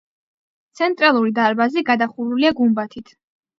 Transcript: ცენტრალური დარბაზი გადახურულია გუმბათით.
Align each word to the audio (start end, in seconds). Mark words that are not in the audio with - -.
ცენტრალური 0.79 1.35
დარბაზი 1.41 1.85
გადახურულია 1.93 2.55
გუმბათით. 2.65 3.17